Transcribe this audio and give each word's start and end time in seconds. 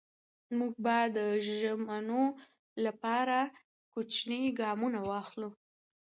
موږ 0.57 0.73
به 0.83 0.97
د 1.17 1.17
ژمنو 1.59 2.23
لپاره 2.85 3.39
کوچني 3.93 4.41
ګامونه 4.59 4.99
واخلو. 5.09 5.49